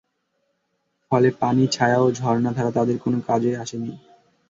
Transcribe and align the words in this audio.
ফলে 1.11 1.29
পানি, 1.41 1.63
ছায়া 1.67 1.99
ও 2.01 2.07
ঝর্ণাধারা 2.11 2.71
তাদের 2.77 2.97
কোন 3.03 3.13
কাজেই 3.27 3.55
আসেনি। 3.55 3.91